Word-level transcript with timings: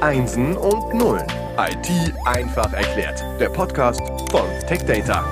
Einsen 0.00 0.56
und 0.56 0.94
Nullen. 0.94 1.26
IT 1.58 2.14
einfach 2.24 2.72
erklärt. 2.72 3.20
Der 3.40 3.48
Podcast 3.48 4.00
von 4.30 4.44
TechData. 4.68 5.24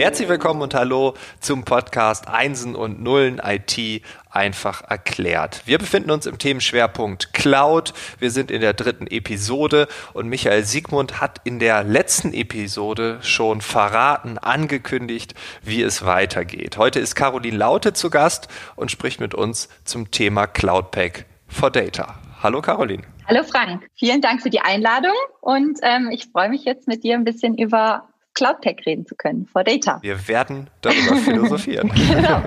Herzlich 0.00 0.28
willkommen 0.28 0.62
und 0.62 0.74
hallo 0.74 1.14
zum 1.38 1.62
Podcast 1.62 2.26
Einsen 2.26 2.74
und 2.74 3.00
Nullen 3.00 3.40
IT 3.44 4.02
einfach 4.30 4.82
erklärt. 4.82 5.62
Wir 5.64 5.78
befinden 5.78 6.10
uns 6.10 6.26
im 6.26 6.38
Themenschwerpunkt 6.38 7.32
Cloud. 7.32 7.94
Wir 8.18 8.32
sind 8.32 8.50
in 8.50 8.62
der 8.62 8.72
dritten 8.72 9.06
Episode 9.06 9.86
und 10.12 10.28
Michael 10.28 10.64
Siegmund 10.64 11.20
hat 11.20 11.40
in 11.44 11.60
der 11.60 11.84
letzten 11.84 12.34
Episode 12.34 13.20
schon 13.22 13.60
verraten, 13.60 14.38
angekündigt, 14.38 15.34
wie 15.62 15.82
es 15.82 16.04
weitergeht. 16.04 16.78
Heute 16.78 16.98
ist 16.98 17.14
Caroline 17.14 17.56
Laute 17.58 17.92
zu 17.92 18.10
Gast 18.10 18.48
und 18.74 18.90
spricht 18.90 19.20
mit 19.20 19.34
uns 19.36 19.68
zum 19.84 20.10
Thema 20.10 20.48
Cloud 20.48 20.90
Pack 20.90 21.26
for 21.46 21.70
Data. 21.70 22.18
Hallo 22.42 22.62
Caroline. 22.62 23.02
Hallo 23.28 23.42
Frank, 23.42 23.86
vielen 23.94 24.22
Dank 24.22 24.40
für 24.40 24.48
die 24.48 24.60
Einladung 24.60 25.12
und 25.42 25.78
ähm, 25.82 26.08
ich 26.10 26.28
freue 26.32 26.48
mich 26.48 26.64
jetzt 26.64 26.88
mit 26.88 27.04
dir 27.04 27.14
ein 27.14 27.24
bisschen 27.24 27.58
über 27.58 28.08
Cloud 28.32 28.62
Tech 28.62 28.76
reden 28.86 29.04
zu 29.04 29.14
können, 29.14 29.46
for 29.46 29.62
Data. 29.62 29.98
Wir 30.00 30.26
werden 30.26 30.70
darüber 30.80 31.16
philosophieren. 31.24 31.92
genau. 31.94 32.44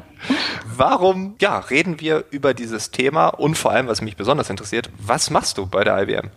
Warum 0.66 1.36
ja, 1.40 1.60
reden 1.60 2.00
wir 2.00 2.26
über 2.32 2.56
dieses 2.56 2.90
Thema 2.90 3.28
und 3.28 3.56
vor 3.56 3.72
allem, 3.72 3.86
was 3.86 4.02
mich 4.02 4.18
besonders 4.18 4.50
interessiert, 4.50 4.90
was 4.98 5.30
machst 5.30 5.60
du 5.60 5.68
bei 5.68 5.84
der 5.84 6.02
IBM? 6.02 6.32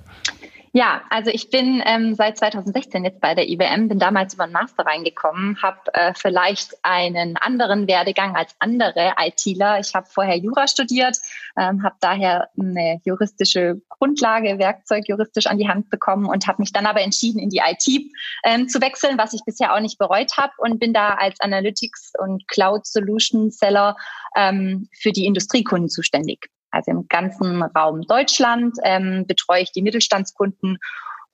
Ja, 0.77 1.01
also 1.09 1.31
ich 1.31 1.49
bin 1.49 1.83
ähm, 1.87 2.15
seit 2.15 2.37
2016 2.37 3.03
jetzt 3.03 3.23
bei 3.23 3.35
der 3.35 3.49
IBM, 3.49 3.89
bin 3.89 3.99
damals 3.99 4.35
über 4.35 4.47
den 4.47 4.53
Master 4.53 4.85
reingekommen, 4.85 5.57
habe 5.63 5.79
äh, 5.95 6.13
vielleicht 6.15 6.75
einen 6.83 7.39
anderen 7.39 7.89
Werdegang 7.89 8.37
als 8.37 8.55
andere 8.59 9.15
ITler. 9.19 9.81
Ich 9.81 9.95
habe 9.95 10.07
vorher 10.07 10.37
Jura 10.37 10.69
studiert, 10.69 11.17
ähm, 11.59 11.83
habe 11.83 11.97
daher 12.01 12.51
eine 12.61 13.01
juristische 13.07 13.81
Grundlage, 13.89 14.59
Werkzeug 14.59 15.09
juristisch 15.09 15.47
an 15.47 15.57
die 15.57 15.67
Hand 15.67 15.89
bekommen 15.89 16.27
und 16.27 16.47
habe 16.47 16.61
mich 16.61 16.75
dann 16.75 16.85
aber 16.85 17.01
entschieden, 17.01 17.39
in 17.39 17.49
die 17.49 17.63
IT 17.67 18.13
ähm, 18.45 18.69
zu 18.69 18.83
wechseln, 18.83 19.17
was 19.17 19.33
ich 19.33 19.41
bisher 19.47 19.75
auch 19.75 19.81
nicht 19.81 19.97
bereut 19.97 20.37
habe 20.37 20.53
und 20.59 20.79
bin 20.79 20.93
da 20.93 21.15
als 21.15 21.41
Analytics 21.41 22.13
und 22.19 22.47
Cloud 22.49 22.87
Solution 22.87 23.51
Seller 23.51 23.97
ähm, 24.37 24.91
für 24.93 25.13
die 25.13 25.25
Industriekunden 25.25 25.89
zuständig. 25.89 26.51
Also 26.71 26.91
im 26.91 27.07
ganzen 27.09 27.63
Raum 27.63 28.03
Deutschland 28.03 28.77
ähm, 28.83 29.25
betreue 29.27 29.63
ich 29.63 29.73
die 29.73 29.83
Mittelstandskunden 29.83 30.79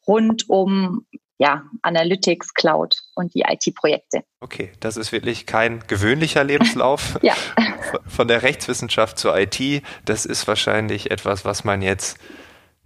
rund 0.07 0.49
um 0.49 1.07
ja, 1.39 1.65
Analytics, 1.83 2.55
Cloud 2.55 2.95
und 3.17 3.35
die 3.35 3.41
IT-Projekte. 3.41 4.23
Okay, 4.41 4.71
das 4.79 4.97
ist 4.97 5.11
wirklich 5.11 5.45
kein 5.45 5.83
gewöhnlicher 5.89 6.45
Lebenslauf. 6.45 7.19
ja. 7.23 7.35
Von 8.07 8.29
der 8.29 8.43
Rechtswissenschaft 8.43 9.19
zur 9.19 9.37
IT, 9.37 9.83
das 10.05 10.25
ist 10.25 10.47
wahrscheinlich 10.47 11.11
etwas, 11.11 11.45
was 11.45 11.65
man 11.65 11.83
jetzt 11.83 12.19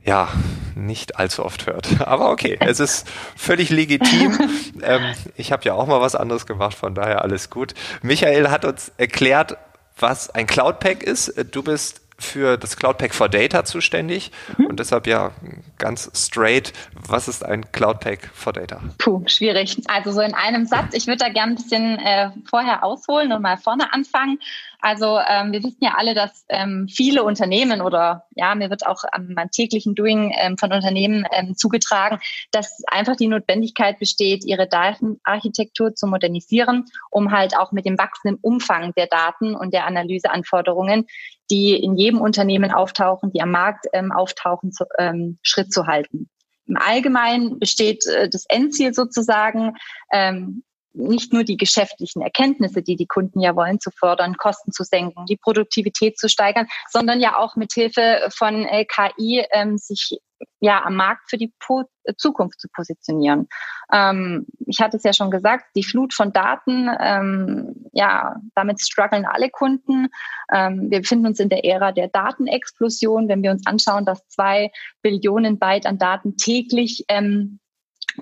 ja, 0.02 0.28
nicht 0.74 1.18
allzu 1.18 1.44
oft 1.44 1.66
hört. 1.66 2.00
Aber 2.06 2.30
okay, 2.30 2.56
es 2.60 2.80
ist 2.80 3.06
völlig 3.36 3.68
legitim. 3.68 4.38
ähm, 4.82 5.14
ich 5.36 5.52
habe 5.52 5.64
ja 5.64 5.74
auch 5.74 5.86
mal 5.86 6.00
was 6.00 6.14
anderes 6.14 6.46
gemacht, 6.46 6.78
von 6.78 6.94
daher 6.94 7.22
alles 7.22 7.50
gut. 7.50 7.74
Michael 8.00 8.48
hat 8.48 8.64
uns 8.64 8.90
erklärt, 8.96 9.58
was 9.98 10.30
ein 10.30 10.46
Cloud 10.46 10.80
Pack 10.80 11.02
ist. 11.02 11.34
Du 11.50 11.62
bist 11.62 12.00
für 12.18 12.56
das 12.56 12.76
Cloud 12.76 12.98
Pack 12.98 13.14
for 13.14 13.28
Data 13.28 13.64
zuständig 13.64 14.30
mhm. 14.56 14.66
und 14.66 14.80
deshalb 14.80 15.06
ja 15.06 15.32
ganz 15.78 16.10
straight, 16.14 16.72
was 17.06 17.28
ist 17.28 17.44
ein 17.44 17.70
Cloud 17.72 18.00
Pack 18.00 18.30
for 18.32 18.52
Data? 18.52 18.80
Puh, 18.98 19.22
schwierig. 19.26 19.82
Also 19.86 20.12
so 20.12 20.20
in 20.20 20.34
einem 20.34 20.66
Satz, 20.66 20.94
ich 20.94 21.06
würde 21.06 21.18
da 21.18 21.28
gerne 21.28 21.52
ein 21.52 21.56
bisschen 21.56 21.98
äh, 21.98 22.30
vorher 22.48 22.84
ausholen 22.84 23.32
und 23.32 23.42
mal 23.42 23.58
vorne 23.58 23.92
anfangen. 23.92 24.38
Also 24.86 25.18
ähm, 25.18 25.50
wir 25.50 25.64
wissen 25.64 25.80
ja 25.80 25.94
alle, 25.96 26.14
dass 26.14 26.44
ähm, 26.48 26.86
viele 26.88 27.24
Unternehmen 27.24 27.80
oder 27.80 28.22
ja, 28.36 28.54
mir 28.54 28.70
wird 28.70 28.86
auch 28.86 29.02
am, 29.10 29.34
am 29.34 29.50
täglichen 29.50 29.96
Doing 29.96 30.32
ähm, 30.38 30.56
von 30.58 30.72
Unternehmen 30.72 31.26
ähm, 31.32 31.56
zugetragen, 31.56 32.20
dass 32.52 32.84
einfach 32.86 33.16
die 33.16 33.26
Notwendigkeit 33.26 33.98
besteht, 33.98 34.44
ihre 34.44 34.68
Datenarchitektur 34.68 35.96
zu 35.96 36.06
modernisieren, 36.06 36.84
um 37.10 37.32
halt 37.32 37.58
auch 37.58 37.72
mit 37.72 37.84
dem 37.84 37.98
wachsenden 37.98 38.38
Umfang 38.40 38.92
der 38.94 39.08
Daten 39.08 39.56
und 39.56 39.74
der 39.74 39.86
Analyseanforderungen 39.86 41.06
die 41.48 41.76
in 41.76 41.96
jedem 41.96 42.20
Unternehmen 42.20 42.72
auftauchen, 42.72 43.30
die 43.32 43.40
am 43.40 43.52
Markt 43.52 43.86
ähm, 43.92 44.10
auftauchen, 44.10 44.72
zu, 44.72 44.84
ähm, 44.98 45.38
Schritt 45.42 45.72
zu 45.72 45.86
halten. 45.86 46.28
Im 46.66 46.76
Allgemeinen 46.76 47.60
besteht 47.60 48.04
äh, 48.06 48.28
das 48.28 48.46
Endziel 48.48 48.92
sozusagen, 48.92 49.76
ähm, 50.12 50.64
nicht 50.96 51.32
nur 51.32 51.44
die 51.44 51.56
geschäftlichen 51.56 52.22
Erkenntnisse, 52.22 52.82
die 52.82 52.96
die 52.96 53.06
Kunden 53.06 53.40
ja 53.40 53.54
wollen, 53.54 53.80
zu 53.80 53.90
fördern, 53.90 54.36
Kosten 54.36 54.72
zu 54.72 54.82
senken, 54.82 55.26
die 55.26 55.36
Produktivität 55.36 56.18
zu 56.18 56.28
steigern, 56.28 56.66
sondern 56.90 57.20
ja 57.20 57.36
auch 57.36 57.56
mit 57.56 57.72
Hilfe 57.72 58.28
von 58.34 58.64
äh, 58.64 58.84
KI 58.84 59.44
ähm, 59.52 59.78
sich 59.78 60.18
ja 60.60 60.84
am 60.84 60.96
Markt 60.96 61.30
für 61.30 61.38
die 61.38 61.52
po 61.58 61.84
Zukunft 62.18 62.60
zu 62.60 62.68
positionieren. 62.68 63.48
Ähm, 63.92 64.46
ich 64.66 64.80
hatte 64.80 64.96
es 64.96 65.02
ja 65.02 65.12
schon 65.12 65.30
gesagt, 65.30 65.64
die 65.74 65.82
Flut 65.82 66.14
von 66.14 66.32
Daten, 66.32 66.88
ähm, 67.00 67.86
ja, 67.92 68.36
damit 68.54 68.80
strugglen 68.80 69.24
alle 69.24 69.50
Kunden. 69.50 70.08
Ähm, 70.52 70.90
wir 70.90 71.00
befinden 71.00 71.26
uns 71.26 71.40
in 71.40 71.48
der 71.48 71.64
Ära 71.64 71.92
der 71.92 72.08
Datenexplosion. 72.08 73.28
Wenn 73.28 73.42
wir 73.42 73.50
uns 73.50 73.66
anschauen, 73.66 74.04
dass 74.04 74.26
zwei 74.28 74.70
Billionen 75.02 75.58
Byte 75.58 75.86
an 75.86 75.98
Daten 75.98 76.36
täglich 76.36 77.04
ähm, 77.08 77.58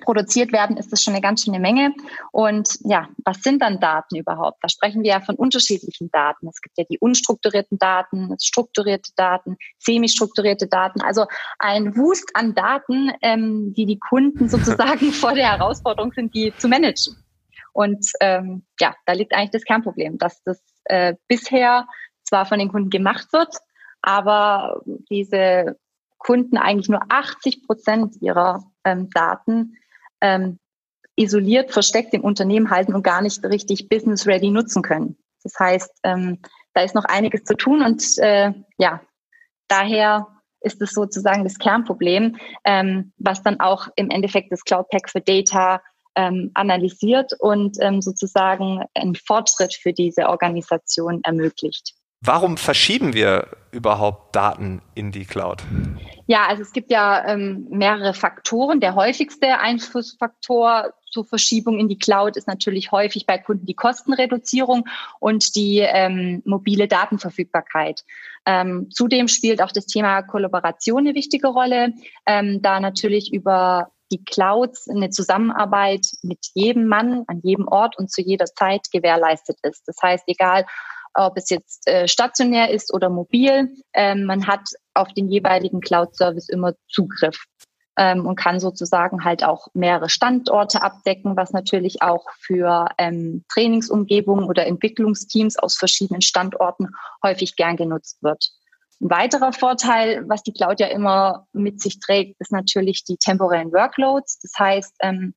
produziert 0.01 0.51
werden, 0.51 0.77
ist 0.77 0.91
das 0.91 1.03
schon 1.03 1.13
eine 1.13 1.21
ganz 1.21 1.43
schöne 1.43 1.59
Menge. 1.59 1.93
Und 2.31 2.77
ja, 2.83 3.07
was 3.23 3.41
sind 3.41 3.61
dann 3.61 3.79
Daten 3.79 4.15
überhaupt? 4.15 4.57
Da 4.61 4.69
sprechen 4.69 5.03
wir 5.03 5.11
ja 5.11 5.21
von 5.21 5.35
unterschiedlichen 5.35 6.09
Daten. 6.11 6.47
Es 6.47 6.61
gibt 6.61 6.77
ja 6.77 6.83
die 6.89 6.99
unstrukturierten 6.99 7.77
Daten, 7.77 8.35
strukturierte 8.41 9.11
Daten, 9.15 9.57
semi-strukturierte 9.79 10.67
Daten, 10.67 11.01
also 11.01 11.25
ein 11.59 11.95
Wust 11.95 12.31
an 12.33 12.55
Daten, 12.55 13.11
ähm, 13.21 13.73
die 13.73 13.85
die 13.85 13.99
Kunden 13.99 14.49
sozusagen 14.49 15.11
vor 15.11 15.33
der 15.33 15.51
Herausforderung 15.51 16.11
sind, 16.13 16.33
die 16.33 16.53
zu 16.57 16.67
managen. 16.67 17.15
Und 17.73 18.07
ähm, 18.21 18.63
ja, 18.79 18.95
da 19.05 19.13
liegt 19.13 19.33
eigentlich 19.33 19.51
das 19.51 19.65
Kernproblem, 19.65 20.17
dass 20.17 20.41
das 20.43 20.61
äh, 20.85 21.15
bisher 21.27 21.87
zwar 22.23 22.45
von 22.45 22.59
den 22.59 22.69
Kunden 22.69 22.89
gemacht 22.89 23.27
wird, 23.33 23.57
aber 24.01 24.81
diese 25.09 25.77
Kunden 26.17 26.57
eigentlich 26.57 26.89
nur 26.89 27.01
80 27.09 27.67
Prozent 27.67 28.15
ihrer 28.21 28.63
ähm, 28.83 29.09
Daten 29.11 29.77
ähm, 30.21 30.59
isoliert, 31.15 31.71
versteckt 31.71 32.13
im 32.13 32.23
Unternehmen 32.23 32.69
halten 32.69 32.93
und 32.93 33.03
gar 33.03 33.21
nicht 33.21 33.43
richtig 33.43 33.89
business-ready 33.89 34.49
nutzen 34.49 34.81
können. 34.81 35.17
Das 35.43 35.53
heißt, 35.59 35.91
ähm, 36.03 36.39
da 36.73 36.81
ist 36.81 36.95
noch 36.95 37.05
einiges 37.05 37.43
zu 37.43 37.55
tun 37.55 37.81
und 37.81 38.03
äh, 38.17 38.51
ja, 38.77 39.01
daher 39.67 40.27
ist 40.61 40.81
es 40.81 40.91
sozusagen 40.91 41.43
das 41.43 41.59
Kernproblem, 41.59 42.37
ähm, 42.65 43.13
was 43.17 43.43
dann 43.43 43.59
auch 43.59 43.87
im 43.95 44.09
Endeffekt 44.09 44.51
das 44.51 44.63
Cloud 44.63 44.89
Pack 44.89 45.09
für 45.09 45.21
Data 45.21 45.81
ähm, 46.15 46.51
analysiert 46.53 47.31
und 47.39 47.77
ähm, 47.81 48.01
sozusagen 48.01 48.83
einen 48.93 49.15
Fortschritt 49.15 49.75
für 49.75 49.93
diese 49.93 50.27
Organisation 50.27 51.21
ermöglicht. 51.23 51.93
Warum 52.25 52.57
verschieben 52.57 53.13
wir 53.13 53.47
überhaupt 53.71 54.35
Daten 54.35 54.81
in 54.95 55.11
die 55.11 55.25
Cloud? 55.25 55.61
Ja, 56.25 56.47
also 56.47 56.63
es 56.63 56.71
gibt 56.71 56.89
ja 56.89 57.23
ähm, 57.27 57.67
mehrere 57.69 58.15
Faktoren. 58.15 58.79
Der 58.79 58.95
häufigste 58.95 59.59
Einflussfaktor 59.59 60.93
zur 61.11 61.23
Verschiebung 61.23 61.79
in 61.79 61.87
die 61.87 61.99
Cloud 61.99 62.35
ist 62.35 62.47
natürlich 62.47 62.91
häufig 62.91 63.27
bei 63.27 63.37
Kunden 63.37 63.67
die 63.67 63.75
Kostenreduzierung 63.75 64.85
und 65.19 65.55
die 65.55 65.79
ähm, 65.79 66.41
mobile 66.45 66.87
Datenverfügbarkeit. 66.87 68.03
Ähm, 68.47 68.89
zudem 68.89 69.27
spielt 69.27 69.61
auch 69.61 69.71
das 69.71 69.85
Thema 69.85 70.23
Kollaboration 70.23 71.05
eine 71.05 71.15
wichtige 71.15 71.49
Rolle, 71.49 71.93
ähm, 72.25 72.61
da 72.63 72.79
natürlich 72.79 73.31
über 73.31 73.91
die 74.11 74.23
Clouds 74.23 74.89
eine 74.89 75.11
Zusammenarbeit 75.11 76.07
mit 76.23 76.39
jedem 76.53 76.87
Mann 76.87 77.23
an 77.27 77.41
jedem 77.43 77.67
Ort 77.67 77.97
und 77.97 78.11
zu 78.11 78.21
jeder 78.21 78.45
Zeit 78.45 78.87
gewährleistet 78.91 79.57
ist. 79.61 79.87
Das 79.87 79.97
heißt, 80.01 80.23
egal 80.27 80.65
ob 81.15 81.37
es 81.37 81.49
jetzt 81.49 81.87
äh, 81.87 82.07
stationär 82.07 82.69
ist 82.69 82.93
oder 82.93 83.09
mobil. 83.09 83.69
Ähm, 83.93 84.25
man 84.25 84.47
hat 84.47 84.61
auf 84.93 85.11
den 85.13 85.29
jeweiligen 85.29 85.79
Cloud-Service 85.79 86.49
immer 86.49 86.73
Zugriff 86.89 87.45
ähm, 87.97 88.25
und 88.25 88.35
kann 88.35 88.59
sozusagen 88.59 89.23
halt 89.23 89.43
auch 89.43 89.67
mehrere 89.73 90.09
Standorte 90.09 90.81
abdecken, 90.81 91.37
was 91.37 91.51
natürlich 91.51 92.01
auch 92.01 92.25
für 92.39 92.89
ähm, 92.97 93.45
Trainingsumgebungen 93.53 94.45
oder 94.45 94.65
Entwicklungsteams 94.65 95.57
aus 95.57 95.77
verschiedenen 95.77 96.21
Standorten 96.21 96.89
häufig 97.23 97.55
gern 97.55 97.77
genutzt 97.77 98.21
wird. 98.21 98.51
Ein 99.01 99.09
weiterer 99.09 99.51
Vorteil, 99.51 100.23
was 100.27 100.43
die 100.43 100.53
Cloud 100.53 100.79
ja 100.79 100.87
immer 100.87 101.47
mit 101.53 101.81
sich 101.81 101.99
trägt, 101.99 102.39
ist 102.39 102.51
natürlich 102.51 103.03
die 103.03 103.17
temporären 103.17 103.71
Workloads. 103.73 104.39
Das 104.39 104.51
heißt, 104.57 104.95
ähm, 105.01 105.33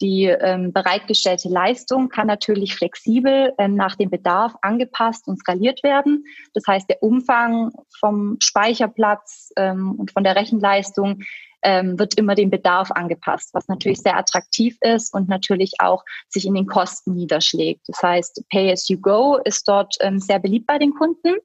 die 0.00 0.24
ähm, 0.24 0.72
bereitgestellte 0.72 1.48
Leistung 1.48 2.08
kann 2.08 2.26
natürlich 2.26 2.74
flexibel 2.74 3.52
ähm, 3.58 3.74
nach 3.74 3.96
dem 3.96 4.10
Bedarf 4.10 4.54
angepasst 4.62 5.26
und 5.26 5.38
skaliert 5.38 5.82
werden. 5.82 6.24
Das 6.54 6.64
heißt, 6.66 6.88
der 6.88 7.02
Umfang 7.02 7.72
vom 7.98 8.36
Speicherplatz 8.40 9.52
ähm, 9.56 9.96
und 9.98 10.12
von 10.12 10.24
der 10.24 10.36
Rechenleistung 10.36 11.22
ähm, 11.62 11.98
wird 11.98 12.14
immer 12.14 12.34
dem 12.34 12.50
Bedarf 12.50 12.90
angepasst, 12.92 13.50
was 13.52 13.66
natürlich 13.68 13.98
sehr 13.98 14.16
attraktiv 14.16 14.76
ist 14.80 15.12
und 15.12 15.28
natürlich 15.28 15.74
auch 15.80 16.04
sich 16.28 16.46
in 16.46 16.54
den 16.54 16.66
Kosten 16.66 17.14
niederschlägt. 17.14 17.82
Das 17.88 18.02
heißt, 18.02 18.44
Pay 18.50 18.70
as 18.70 18.88
you 18.88 18.98
go 19.00 19.38
ist 19.44 19.66
dort 19.66 19.96
ähm, 20.00 20.20
sehr 20.20 20.38
beliebt 20.38 20.66
bei 20.66 20.78
den 20.78 20.94
Kunden 20.94 21.36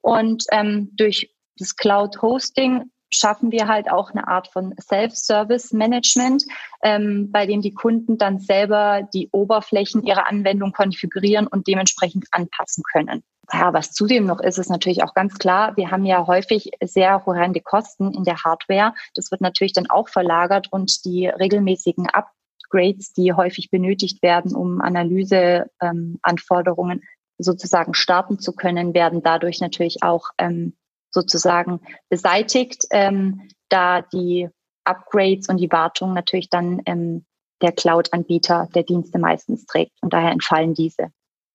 und 0.00 0.44
ähm, 0.50 0.90
durch 0.94 1.32
das 1.58 1.76
Cloud 1.76 2.20
Hosting 2.22 2.90
schaffen 3.14 3.52
wir 3.52 3.68
halt 3.68 3.90
auch 3.90 4.10
eine 4.10 4.28
Art 4.28 4.48
von 4.48 4.74
Self-Service-Management, 4.80 6.44
ähm, 6.82 7.30
bei 7.30 7.46
dem 7.46 7.62
die 7.62 7.74
Kunden 7.74 8.18
dann 8.18 8.40
selber 8.40 9.08
die 9.14 9.28
Oberflächen 9.32 10.02
ihrer 10.02 10.28
Anwendung 10.28 10.72
konfigurieren 10.72 11.46
und 11.46 11.66
dementsprechend 11.66 12.26
anpassen 12.32 12.82
können. 12.92 13.22
Ja, 13.52 13.72
was 13.72 13.92
zudem 13.92 14.24
noch 14.24 14.40
ist, 14.40 14.58
ist 14.58 14.70
natürlich 14.70 15.02
auch 15.02 15.14
ganz 15.14 15.34
klar, 15.34 15.76
wir 15.76 15.90
haben 15.90 16.04
ja 16.04 16.26
häufig 16.26 16.70
sehr 16.80 17.26
horrende 17.26 17.60
Kosten 17.60 18.14
in 18.14 18.24
der 18.24 18.44
Hardware. 18.44 18.94
Das 19.14 19.30
wird 19.30 19.40
natürlich 19.40 19.72
dann 19.72 19.90
auch 19.90 20.08
verlagert 20.08 20.68
und 20.70 21.04
die 21.04 21.26
regelmäßigen 21.26 22.08
Upgrades, 22.08 23.12
die 23.12 23.32
häufig 23.32 23.70
benötigt 23.70 24.22
werden, 24.22 24.54
um 24.54 24.80
Analyseanforderungen 24.80 27.00
ähm, 27.00 27.06
sozusagen 27.38 27.94
starten 27.94 28.38
zu 28.38 28.52
können, 28.52 28.94
werden 28.94 29.22
dadurch 29.22 29.60
natürlich 29.60 30.02
auch 30.02 30.30
ähm, 30.38 30.76
sozusagen 31.12 31.80
beseitigt, 32.08 32.86
ähm, 32.90 33.48
da 33.68 34.02
die 34.02 34.48
Upgrades 34.84 35.48
und 35.48 35.58
die 35.58 35.70
Wartung 35.70 36.12
natürlich 36.12 36.50
dann 36.50 36.82
ähm, 36.86 37.24
der 37.60 37.72
Cloud-Anbieter 37.72 38.68
der 38.74 38.82
Dienste 38.82 39.18
meistens 39.18 39.66
trägt. 39.66 39.92
Und 40.00 40.12
daher 40.12 40.32
entfallen 40.32 40.74
diese, 40.74 41.08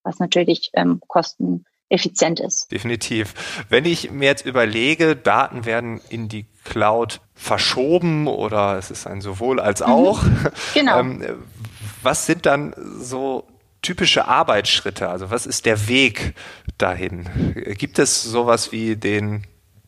was 0.03 0.19
natürlich 0.19 0.71
ähm, 0.73 1.01
kosteneffizient 1.07 2.39
ist. 2.39 2.71
Definitiv. 2.71 3.65
Wenn 3.69 3.85
ich 3.85 4.11
mir 4.11 4.25
jetzt 4.25 4.45
überlege, 4.45 5.15
Daten 5.15 5.65
werden 5.65 5.99
in 6.09 6.29
die 6.29 6.45
Cloud 6.63 7.19
verschoben 7.33 8.27
oder 8.27 8.77
es 8.77 8.89
ist 8.89 9.05
ein 9.05 9.21
sowohl 9.21 9.59
als 9.59 9.81
mhm. 9.81 9.87
auch. 9.87 10.23
Mhm. 10.23 10.47
Genau. 10.73 10.99
ähm, 10.99 11.43
was 12.01 12.25
sind 12.25 12.45
dann 12.45 12.73
so 12.99 13.45
typische 13.87 14.27
Arbeitsschritte? 14.27 15.07
Also 15.07 15.31
was 15.31 15.45
ist 15.45 15.65
der 15.65 15.87
Weg 15.87 16.33
dahin? 16.77 17.53
Gibt 17.77 17.99
es 17.99 18.21
sowas 18.21 18.73
wie 18.73 18.97
den 18.97 19.47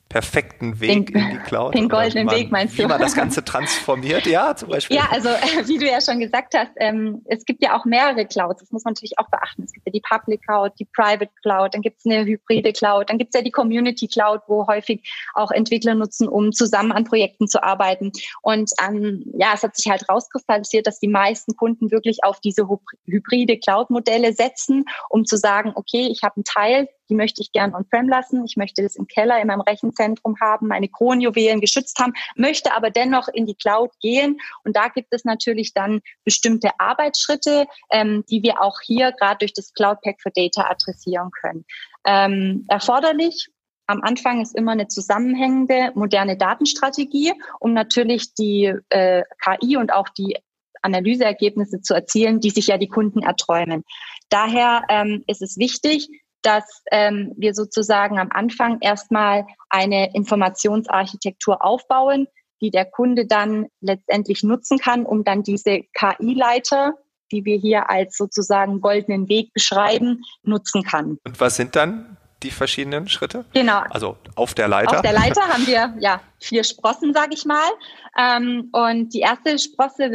perfekten 0.10 0.80
Weg 0.80 1.14
den, 1.14 1.22
in 1.22 1.30
die 1.30 1.38
Cloud? 1.38 1.76
Den 1.76 1.88
goldenen 1.88 2.26
man, 2.26 2.36
Weg 2.36 2.52
meinst 2.52 2.78
du? 2.78 2.84
Wie 2.84 2.88
man 2.88 3.00
das 3.00 3.14
Ganze 3.14 3.46
transformiert, 3.46 4.26
ja, 4.26 4.56
zum 4.56 4.70
Beispiel. 4.70 4.98
Ja, 4.98 5.08
also 5.12 5.30
wie 5.68 5.78
du 5.78 5.88
ja 5.88 6.02
schon 6.02 6.20
gesagt 6.20 6.56
hast, 6.58 6.72
ähm, 6.78 7.22
es 7.26 7.46
gibt 7.46 7.64
ja 7.64 7.78
auch 7.78 7.86
mehrere 7.86 8.26
Clouds, 8.26 8.62
das 8.62 8.72
muss 8.72 8.84
man 8.84 8.94
natürlich 8.94 9.18
auch 9.20 9.30
beachten. 9.30 9.64
Es 9.64 9.72
gibt 9.72 9.86
ja 9.86 9.92
die 9.92 10.02
Public 10.02 10.42
Cloud, 10.42 10.74
die 10.80 10.86
Private 10.86 11.30
Cloud, 11.42 11.76
dann 11.76 11.82
gibt 11.82 12.00
es 12.00 12.06
eine 12.06 12.26
hybride 12.26 12.74
Cloud, 12.74 13.10
dann 13.10 13.20
gibt 13.20 13.34
es 13.34 13.40
ja 13.40 13.44
die 13.44 13.52
Community 13.52 14.08
Cloud, 14.08 14.42
wo 14.48 14.68
häufig 14.68 15.08
auch 15.36 15.52
Entwickler 15.52 15.94
nutzen, 15.94 16.28
um 16.28 16.52
zusammen 16.52 16.92
an 16.92 17.04
Projekten 17.04 17.48
zu 17.48 17.64
arbeiten. 17.64 18.12
Und 18.42 18.72
ähm, 18.84 19.24
ja, 19.38 19.52
es 19.54 19.62
hat 19.64 19.78
sich 19.78 19.92
halt 19.92 20.10
rauskristallisiert, 20.10 20.88
dass 20.88 21.00
die 21.00 21.08
meisten 21.08 21.56
Kunden 21.56 21.92
wirklich 21.92 22.24
auf 22.24 22.40
diese 22.40 22.68
hybride 23.06 23.60
Cloud-Modelle 23.60 24.34
setzen, 24.34 24.86
um 25.10 25.26
zu 25.26 25.38
sagen, 25.38 25.72
okay, 25.76 26.08
ich 26.12 26.24
habe 26.24 26.38
einen 26.38 26.46
Teil 26.46 26.90
die 27.10 27.16
möchte 27.16 27.42
ich 27.42 27.52
gern 27.52 27.74
on-prem 27.74 28.08
lassen. 28.08 28.46
Ich 28.46 28.56
möchte 28.56 28.84
das 28.84 28.96
im 28.96 29.08
Keller 29.08 29.42
in 29.42 29.48
meinem 29.48 29.62
Rechenzentrum 29.62 30.40
haben, 30.40 30.68
meine 30.68 30.88
Kronjuwelen 30.88 31.60
geschützt 31.62 32.00
haben, 32.00 32.14
möchte 32.36 32.74
aber 32.74 32.92
dennoch 32.92 33.28
in 33.28 33.46
die 33.46 33.56
Cloud 33.56 33.92
gehen. 34.00 34.40
Und 34.64 34.76
da 34.76 34.88
gibt 34.88 35.14
es 35.14 35.26
natürlich 35.26 35.74
dann 35.74 36.02
bestimmte 36.24 36.70
Arbeitsschritte, 36.78 37.68
ähm, 37.92 38.24
die 38.30 38.44
wir 38.44 38.62
auch 38.62 38.80
hier 38.82 39.12
gerade 39.12 39.40
durch 39.40 39.54
das 39.54 39.74
Cloud 39.74 40.02
Pack 40.02 40.22
for 40.22 40.32
Data 40.34 40.70
adressieren 40.70 41.32
können. 41.32 41.66
Ähm, 42.06 42.66
erforderlich 42.70 43.50
am 43.88 44.02
Anfang 44.04 44.42
ist 44.42 44.56
immer 44.56 44.74
eine 44.74 44.88
zusammenhängende 44.88 45.92
moderne 45.96 46.38
Datenstrategie, 46.38 47.34
um 47.60 47.74
natürlich 47.74 48.36
die 48.36 48.72
äh, 48.90 49.24
KI 49.44 49.78
und 49.78 49.92
auch 49.92 50.10
die 50.10 50.38
Analyseergebnisse 50.84 51.82
zu 51.82 51.96
erzielen, 51.96 52.40
die 52.40 52.52
sich 52.52 52.68
ja 52.68 52.78
die 52.78 52.88
Kunden 52.88 53.24
erträumen. 53.24 53.84
Daher 54.30 54.84
ähm, 54.90 55.24
ist 55.28 55.42
es 55.42 55.58
wichtig, 55.58 56.08
dass 56.42 56.84
ähm, 56.92 57.34
wir 57.38 57.54
sozusagen 57.54 58.20
am 58.20 58.30
Anfang 58.32 58.80
erstmal 58.82 59.46
eine 59.70 60.14
Informationsarchitektur 60.14 61.64
aufbauen, 61.64 62.28
die 62.62 62.72
der 62.72 62.86
Kunde 62.86 63.26
dann 63.26 63.68
letztendlich 63.82 64.44
nutzen 64.44 64.78
kann, 64.80 65.06
um 65.06 65.24
dann 65.24 65.44
diese 65.44 65.82
KI-Leiter, 65.94 66.94
die 67.32 67.46
wir 67.46 67.58
hier 67.58 67.90
als 67.90 68.18
sozusagen 68.18 68.82
goldenen 68.82 69.30
Weg 69.30 69.54
beschreiben, 69.54 70.22
nutzen 70.44 70.84
kann. 70.84 71.18
Und 71.24 71.40
was 71.40 71.56
sind 71.56 71.76
dann 71.76 72.18
die 72.44 72.52
verschiedenen 72.52 73.08
Schritte? 73.08 73.46
Genau. 73.54 73.82
Also 73.90 74.18
auf 74.36 74.54
der 74.54 74.68
Leiter. 74.68 74.98
Auf 74.98 75.02
der 75.02 75.14
Leiter 75.14 75.42
haben 75.42 75.68
wir 75.68 75.96
ja 76.00 76.22
vier 76.40 76.64
Sprossen, 76.64 77.14
sage 77.14 77.34
ich 77.34 77.46
mal. 77.46 77.70
Ähm, 78.18 78.70
und 78.72 79.14
die 79.14 79.20
erste 79.20 79.60
Sprosse 79.60 80.10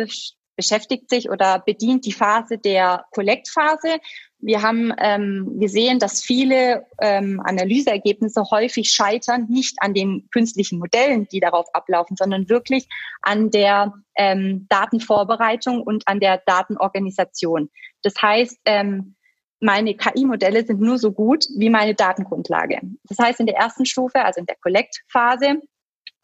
beschäftigt 0.57 1.11
sich 1.11 1.31
oder 1.31 1.59
bedient 1.59 2.05
die 2.07 2.13
Phase 2.13 2.59
der 2.59 3.05
Kollektphase. 3.11 3.99
Wir 4.39 4.63
haben 4.63 4.93
ähm, 4.99 5.59
gesehen, 5.59 5.99
dass 5.99 6.23
viele 6.23 6.87
ähm, 7.01 7.41
Analyseergebnisse 7.45 8.43
häufig 8.51 8.91
scheitern, 8.91 9.47
nicht 9.49 9.77
an 9.81 9.95
den 9.95 10.29
künstlichen 10.31 10.79
Modellen, 10.79 11.27
die 11.29 11.41
darauf 11.41 11.67
ablaufen, 11.75 12.17
sondern 12.17 12.49
wirklich 12.49 12.87
an 13.23 13.51
der 13.51 13.95
ähm, 14.17 14.67
Datenvorbereitung 14.69 15.83
und 15.83 16.07
an 16.07 16.21
der 16.21 16.43
Datenorganisation. 16.45 17.71
Das 18.03 18.15
heißt, 18.21 18.59
ähm, 18.67 19.17
meine 19.61 19.95
KI-Modelle 19.95 20.67
sind 20.67 20.81
nur 20.81 20.99
so 20.99 21.11
gut 21.11 21.47
wie 21.57 21.71
meine 21.71 21.95
Datengrundlage. 21.95 22.81
Das 23.05 23.19
heißt, 23.19 23.41
in 23.41 23.47
der 23.47 23.57
ersten 23.57 23.87
Stufe, 23.87 24.23
also 24.23 24.41
in 24.41 24.47
der 24.47 24.57
Collect-Phase, 24.57 25.61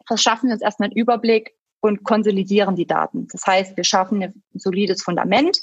verschaffen 0.05 0.49
wir 0.49 0.53
uns 0.53 0.61
erstmal 0.61 0.89
einen 0.89 0.97
Überblick 0.97 1.55
und 1.81 2.03
konsolidieren 2.03 2.75
die 2.75 2.85
Daten. 2.87 3.27
Das 3.31 3.45
heißt, 3.45 3.75
wir 3.75 3.83
schaffen 3.83 4.23
ein 4.23 4.43
solides 4.53 5.03
Fundament, 5.03 5.59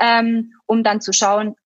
ähm, 0.00 0.52
um 0.66 0.84
dann 0.84 1.00
zu 1.00 1.12
schauen, 1.12 1.56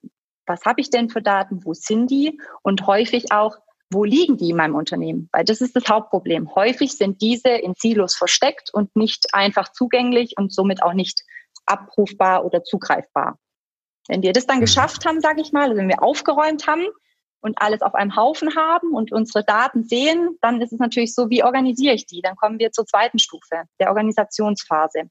was 0.46 0.64
habe 0.64 0.80
ich 0.80 0.90
denn 0.90 1.10
für 1.10 1.22
Daten, 1.22 1.64
wo 1.64 1.74
sind 1.74 2.10
die 2.10 2.40
und 2.62 2.86
häufig 2.86 3.32
auch, 3.32 3.56
wo 3.90 4.04
liegen 4.04 4.36
die 4.36 4.50
in 4.50 4.56
meinem 4.56 4.74
Unternehmen? 4.74 5.28
Weil 5.32 5.44
das 5.44 5.60
ist 5.60 5.76
das 5.76 5.88
Hauptproblem. 5.88 6.54
Häufig 6.54 6.96
sind 6.96 7.20
diese 7.20 7.50
in 7.50 7.74
Silos 7.76 8.16
versteckt 8.16 8.70
und 8.72 8.94
nicht 8.96 9.34
einfach 9.34 9.72
zugänglich 9.72 10.34
und 10.36 10.52
somit 10.52 10.82
auch 10.82 10.92
nicht 10.92 11.22
abrufbar 11.66 12.44
oder 12.44 12.62
zugreifbar. 12.62 13.38
Wenn 14.08 14.22
wir 14.22 14.32
das 14.32 14.46
dann 14.46 14.58
mhm. 14.58 14.62
geschafft 14.62 15.04
haben, 15.04 15.20
sage 15.20 15.40
ich 15.40 15.52
mal, 15.52 15.64
also 15.64 15.76
wenn 15.76 15.88
wir 15.88 16.02
aufgeräumt 16.02 16.66
haben 16.66 16.86
und 17.46 17.62
alles 17.62 17.80
auf 17.80 17.94
einem 17.94 18.16
Haufen 18.16 18.56
haben 18.56 18.92
und 18.92 19.12
unsere 19.12 19.44
Daten 19.44 19.84
sehen, 19.84 20.36
dann 20.40 20.60
ist 20.60 20.72
es 20.72 20.80
natürlich 20.80 21.14
so, 21.14 21.30
wie 21.30 21.44
organisiere 21.44 21.94
ich 21.94 22.06
die? 22.06 22.20
Dann 22.20 22.34
kommen 22.34 22.58
wir 22.58 22.72
zur 22.72 22.86
zweiten 22.86 23.20
Stufe, 23.20 23.62
der 23.80 23.88
Organisationsphase. 23.88 25.04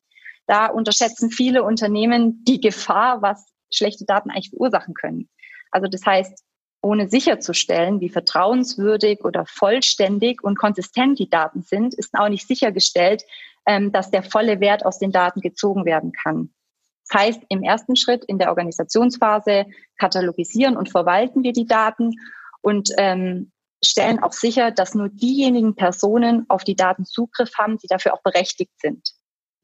Da 0.46 0.68
unterschätzen 0.68 1.32
viele 1.32 1.64
Unternehmen 1.64 2.44
die 2.44 2.60
Gefahr, 2.60 3.22
was 3.22 3.48
schlechte 3.72 4.06
Daten 4.06 4.30
eigentlich 4.30 4.50
verursachen 4.50 4.94
können. 4.94 5.30
Also 5.72 5.88
das 5.88 6.06
heißt, 6.06 6.44
ohne 6.82 7.10
sicherzustellen, 7.10 8.00
wie 8.00 8.10
vertrauenswürdig 8.10 9.24
oder 9.24 9.46
vollständig 9.48 10.44
und 10.44 10.58
konsistent 10.58 11.18
die 11.18 11.30
Daten 11.30 11.64
sind, 11.64 11.96
ist 11.96 12.14
auch 12.14 12.30
nicht 12.30 12.48
sichergestellt, 12.48 13.24
ähm, 13.66 13.92
dass 13.92 14.12
der 14.12 14.24
volle 14.24 14.60
Wert 14.60 14.86
aus 14.86 15.00
den 15.00 15.12
Daten 15.12 15.42
gezogen 15.42 15.86
werden 15.86 16.12
kann. 16.12 16.54
Das 17.08 17.22
heißt, 17.22 17.42
im 17.50 17.64
ersten 17.64 17.96
Schritt 17.96 18.26
in 18.26 18.40
der 18.40 18.50
Organisationsphase 18.50 19.66
katalogisieren 19.98 20.78
und 20.78 20.90
verwalten 20.90 21.44
wir 21.44 21.54
die 21.54 21.68
Daten 21.68 22.12
und 22.62 22.90
ähm, 22.98 23.52
stellen 23.84 24.24
auch 24.24 24.34
sicher, 24.34 24.72
dass 24.72 24.96
nur 24.96 25.10
diejenigen 25.10 25.76
Personen 25.76 26.46
auf 26.50 26.64
die 26.64 26.76
Daten 26.76 27.06
Zugriff 27.06 27.52
haben, 27.58 27.78
die 27.78 27.88
dafür 27.88 28.14
auch 28.14 28.24
berechtigt 28.24 28.74
sind 28.80 29.16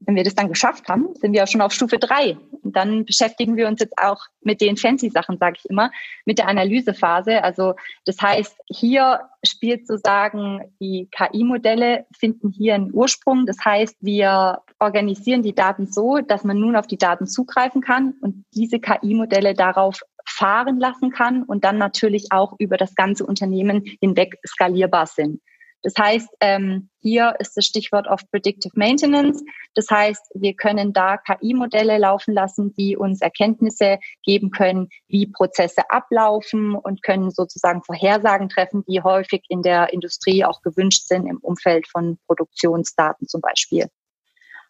wenn 0.05 0.15
wir 0.15 0.23
das 0.23 0.35
dann 0.35 0.49
geschafft 0.49 0.87
haben, 0.87 1.09
sind 1.15 1.33
wir 1.33 1.43
auch 1.43 1.47
schon 1.47 1.61
auf 1.61 1.73
Stufe 1.73 1.97
drei. 1.97 2.37
Und 2.63 2.75
dann 2.75 3.05
beschäftigen 3.05 3.55
wir 3.55 3.67
uns 3.67 3.79
jetzt 3.79 3.97
auch 3.97 4.19
mit 4.41 4.61
den 4.61 4.77
fancy 4.77 5.09
Sachen, 5.09 5.37
sage 5.37 5.57
ich 5.59 5.69
immer, 5.69 5.91
mit 6.25 6.39
der 6.39 6.47
Analysephase. 6.47 7.43
Also 7.43 7.75
das 8.05 8.19
heißt, 8.21 8.55
hier 8.67 9.21
spielt 9.45 9.87
sozusagen 9.87 10.73
die 10.79 11.07
KI-Modelle 11.11 12.05
finden 12.17 12.49
hier 12.49 12.75
einen 12.75 12.93
Ursprung. 12.93 13.45
Das 13.45 13.57
heißt, 13.63 13.97
wir 14.01 14.61
organisieren 14.79 15.43
die 15.43 15.55
Daten 15.55 15.87
so, 15.87 16.19
dass 16.19 16.43
man 16.43 16.59
nun 16.59 16.75
auf 16.75 16.87
die 16.87 16.97
Daten 16.97 17.27
zugreifen 17.27 17.81
kann 17.81 18.15
und 18.21 18.45
diese 18.53 18.79
KI-Modelle 18.79 19.53
darauf 19.53 20.01
fahren 20.25 20.79
lassen 20.79 21.11
kann 21.11 21.43
und 21.43 21.63
dann 21.63 21.77
natürlich 21.77 22.27
auch 22.31 22.55
über 22.59 22.77
das 22.77 22.95
ganze 22.95 23.25
Unternehmen 23.25 23.83
hinweg 23.99 24.37
skalierbar 24.45 25.07
sind. 25.07 25.41
Das 25.83 25.93
heißt, 25.97 26.29
ähm, 26.41 26.89
hier 26.99 27.35
ist 27.39 27.57
das 27.57 27.65
Stichwort 27.65 28.07
of 28.07 28.21
Predictive 28.29 28.73
Maintenance. 28.75 29.43
Das 29.73 29.89
heißt, 29.89 30.31
wir 30.35 30.53
können 30.53 30.93
da 30.93 31.17
KI-Modelle 31.17 31.97
laufen 31.97 32.33
lassen, 32.33 32.73
die 32.73 32.95
uns 32.95 33.21
Erkenntnisse 33.21 33.97
geben 34.23 34.51
können, 34.51 34.89
wie 35.07 35.27
Prozesse 35.27 35.89
ablaufen 35.89 36.75
und 36.75 37.01
können 37.01 37.31
sozusagen 37.31 37.83
Vorhersagen 37.83 38.49
treffen, 38.49 38.83
die 38.87 39.01
häufig 39.01 39.43
in 39.49 39.63
der 39.63 39.91
Industrie 39.91 40.45
auch 40.45 40.61
gewünscht 40.61 41.07
sind 41.07 41.25
im 41.25 41.37
Umfeld 41.37 41.87
von 41.87 42.19
Produktionsdaten 42.27 43.27
zum 43.27 43.41
Beispiel. 43.41 43.87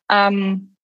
Ähm, 0.09 0.75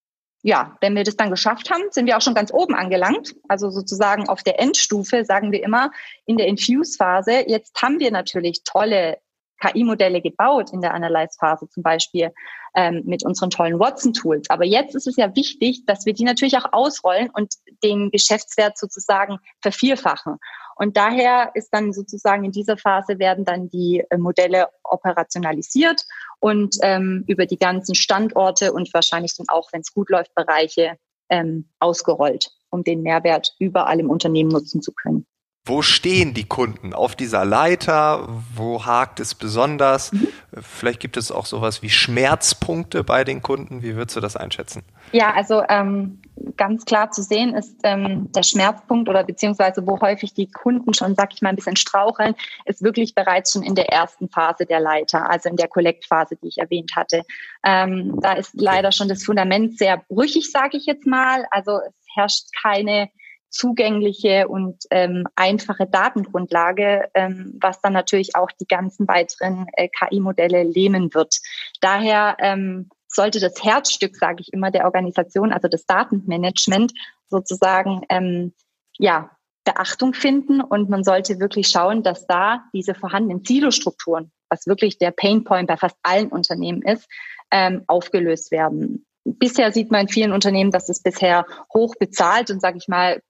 ja, 0.44 0.78
wenn 0.82 0.96
wir 0.96 1.04
das 1.04 1.18
dann 1.18 1.32
geschafft 1.32 1.72
haben, 1.72 1.84
sind 1.92 2.06
wir 2.06 2.18
auch 2.18 2.22
schon 2.22 2.36
ganz 2.36 2.54
oben 2.54 2.76
angelangt. 2.76 3.36
Also 3.48 3.70
sozusagen 3.70 4.30
auf 4.30 4.44
der 4.44 4.60
Endstufe 4.60 5.26
sagen 5.26 5.52
wir 5.52 5.64
immer 5.64 5.92
in 6.26 6.38
der 6.38 6.48
Infuse-Phase. 6.48 7.46
Jetzt 7.48 7.82
haben 7.82 8.00
wir 8.00 8.12
natürlich 8.12 8.64
tolle 8.64 9.18
KI-Modelle 9.60 10.22
gebaut 10.22 10.72
in 10.72 10.82
der 10.82 10.94
Analyze-Phase 10.94 11.68
zum 11.70 11.84
Beispiel 11.84 12.32
ähm, 12.76 13.04
mit 13.06 13.26
unseren 13.26 13.50
tollen 13.50 13.80
Watson-Tools. 13.80 14.50
Aber 14.50 14.66
jetzt 14.66 14.96
ist 14.96 15.08
es 15.08 15.16
ja 15.16 15.36
wichtig, 15.36 15.86
dass 15.86 16.06
wir 16.06 16.14
die 16.14 16.24
natürlich 16.24 16.58
auch 16.58 16.72
ausrollen 16.74 17.30
und 17.32 17.56
den 17.84 18.12
Geschäftswert 18.12 18.78
sozusagen 18.78 19.40
vervierfachen. 19.62 20.38
Und 20.76 20.96
daher 20.96 21.52
ist 21.56 21.70
dann 21.72 21.92
sozusagen 21.92 22.44
in 22.44 22.52
dieser 22.52 22.78
Phase 22.78 23.18
werden 23.18 23.46
dann 23.46 23.70
die 23.70 24.04
äh, 24.10 24.18
Modelle 24.18 24.68
operationalisiert 24.84 26.04
und 26.40 26.76
ähm, 26.84 27.24
über 27.28 27.46
die 27.46 27.58
ganzen 27.58 27.96
Standorte 27.96 28.72
und 28.74 28.94
wahrscheinlich 28.94 29.36
dann 29.36 29.48
auch, 29.50 29.74
wenn 29.74 29.82
es 29.82 29.94
gut 29.94 30.10
läuft, 30.10 30.36
Bereiche 30.36 30.98
ähm, 31.30 31.70
ausgerollt, 31.80 32.52
um 32.70 32.84
den 32.84 33.02
Mehrwert 33.02 33.56
überall 33.60 34.00
im 34.00 34.10
Unternehmen 34.10 34.52
nutzen 34.52 34.82
zu 34.82 34.94
können. 34.94 35.26
Wo 35.68 35.82
stehen 35.82 36.34
die 36.34 36.46
Kunden 36.46 36.94
auf 36.94 37.16
dieser 37.16 37.44
Leiter? 37.44 38.28
Wo 38.56 38.86
hakt 38.86 39.20
es 39.20 39.36
besonders? 39.36 40.14
Mhm. 40.14 40.28
Vielleicht 40.62 41.02
gibt 41.02 41.18
es 41.18 41.32
auch 41.32 41.46
sowas 41.46 41.82
wie 41.82 41.90
Schmerzpunkte 41.90 43.04
bei 43.04 43.26
den 43.26 43.42
Kunden. 43.42 43.82
Wie 43.84 43.96
würdest 43.96 44.16
du 44.16 44.22
das 44.22 44.38
einschätzen? 44.38 44.84
Ja, 45.12 45.34
also 45.34 45.62
ähm, 45.68 46.22
ganz 46.56 46.86
klar 46.86 47.12
zu 47.12 47.22
sehen 47.22 47.54
ist 47.54 47.76
ähm, 47.84 48.32
der 48.32 48.44
Schmerzpunkt 48.44 49.10
oder 49.10 49.24
beziehungsweise 49.24 49.86
wo 49.86 50.00
häufig 50.00 50.34
die 50.34 50.50
Kunden 50.50 50.94
schon, 50.94 51.16
sag 51.16 51.34
ich 51.34 51.42
mal, 51.42 51.50
ein 51.50 51.56
bisschen 51.56 51.76
straucheln, 51.76 52.36
ist 52.66 52.82
wirklich 52.82 53.14
bereits 53.14 53.52
schon 53.52 53.64
in 53.64 53.76
der 53.76 53.90
ersten 53.90 54.30
Phase 54.30 54.66
der 54.66 54.80
Leiter, 54.80 55.30
also 55.30 55.50
in 55.50 55.58
der 55.58 55.68
Kollektphase, 55.68 56.38
die 56.38 56.48
ich 56.48 56.58
erwähnt 56.60 56.94
hatte. 56.96 57.24
Ähm, 57.66 58.20
da 58.22 58.34
ist 58.34 58.52
leider 58.54 58.92
schon 58.92 59.10
das 59.10 59.24
Fundament 59.24 59.78
sehr 59.78 60.02
brüchig, 60.08 60.50
sage 60.52 60.78
ich 60.78 60.86
jetzt 60.86 61.06
mal. 61.06 61.46
Also 61.52 61.80
es 61.80 62.16
herrscht 62.16 62.48
keine 62.62 63.10
zugängliche 63.58 64.48
und 64.48 64.84
ähm, 64.92 65.26
einfache 65.36 65.88
Datengrundlage, 65.88 67.10
ähm, 67.16 67.58
was 67.60 67.82
dann 67.82 67.94
natürlich 67.94 68.36
auch 68.36 68.52
die 68.52 68.68
ganzen 68.68 69.08
weiteren 69.08 69.66
äh, 69.74 69.90
KI-Modelle 69.90 70.64
lähmen 70.64 71.14
wird. 71.14 71.40
Daher 71.82 72.38
ähm, 72.40 72.90
sollte 73.08 73.40
das 73.40 73.64
Herzstück, 73.64 74.16
sage 74.16 74.42
ich 74.42 74.54
immer, 74.54 74.70
der 74.70 74.86
Organisation, 74.86 75.52
also 75.52 75.68
das 75.68 75.86
Datenmanagement, 75.86 76.94
sozusagen 77.30 78.02
ähm, 78.10 78.54
ja 79.00 79.32
Beachtung 79.66 80.14
finden 80.14 80.62
und 80.62 80.90
man 80.90 81.04
sollte 81.04 81.40
wirklich 81.40 81.68
schauen, 81.68 82.04
dass 82.04 82.28
da 82.28 82.64
diese 82.74 82.94
vorhandenen 82.94 83.44
Silostrukturen, 83.44 84.32
was 84.50 84.68
wirklich 84.68 84.98
der 84.98 85.12
Painpoint 85.12 85.68
bei 85.68 85.78
fast 85.78 85.98
allen 86.04 86.30
Unternehmen 86.30 86.84
ist, 86.84 87.10
ähm, 87.52 87.84
aufgelöst 87.88 88.52
werden. 88.52 89.06
Bisher 89.26 89.74
sieht 89.74 89.92
man 89.92 90.02
in 90.02 90.08
vielen 90.08 90.32
Unternehmen, 90.32 90.72
dass 90.72 90.88
es 90.88 91.02
bisher 91.02 91.46
hoch 91.74 91.96
bezahlt 92.00 92.50
und 92.50 92.62
sage 92.62 92.78
ich 92.78 92.88
mal 92.88 93.22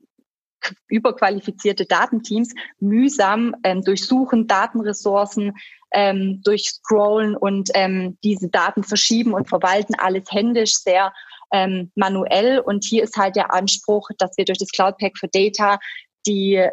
überqualifizierte 0.88 1.86
Datenteams 1.86 2.54
mühsam 2.80 3.56
ähm, 3.64 3.82
durchsuchen, 3.84 4.48
Datenressourcen 4.48 5.54
ähm, 5.92 6.42
durchscrollen 6.44 7.36
und 7.36 7.70
ähm, 7.74 8.18
diese 8.24 8.50
Daten 8.50 8.84
verschieben 8.84 9.34
und 9.34 9.48
verwalten 9.48 9.96
alles 9.96 10.26
händisch 10.30 10.76
sehr 10.76 11.14
ähm, 11.52 11.92
manuell. 11.96 12.60
Und 12.60 12.84
hier 12.84 13.04
ist 13.04 13.16
halt 13.16 13.36
der 13.36 13.54
Anspruch, 13.54 14.10
dass 14.18 14.38
wir 14.38 14.46
durch 14.46 14.58
das 14.58 14.72
Cloud 14.72 14.98
Pack 14.98 15.18
for 15.18 15.30
Data 15.32 15.80
die 16.28 16.68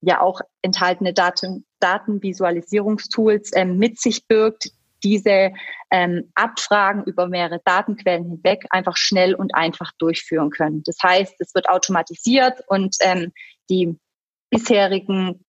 ja 0.00 0.20
auch 0.20 0.40
enthaltene 0.62 1.12
Daten, 1.12 1.64
Datenvisualisierungstools 1.80 3.50
ähm, 3.54 3.78
mit 3.78 4.00
sich 4.00 4.26
birgt, 4.26 4.70
diese 5.04 5.52
ähm, 5.90 6.32
Abfragen 6.34 7.04
über 7.04 7.28
mehrere 7.28 7.60
Datenquellen 7.64 8.24
hinweg 8.24 8.64
einfach 8.70 8.96
schnell 8.96 9.34
und 9.34 9.54
einfach 9.54 9.92
durchführen 9.98 10.50
können. 10.50 10.82
Das 10.84 10.96
heißt, 11.02 11.34
es 11.38 11.54
wird 11.54 11.68
automatisiert 11.68 12.60
und 12.66 12.96
ähm, 13.00 13.32
die 13.70 13.96
bisherigen 14.50 15.44